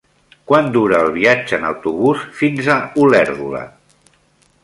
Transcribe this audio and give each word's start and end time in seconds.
Quant 0.51 0.69
dura 0.75 1.01
el 1.07 1.09
viatge 1.17 1.59
en 1.59 1.67
autobús 1.73 2.25
fins 2.41 2.71
a 2.79 2.79
Olèrdola? 3.05 3.63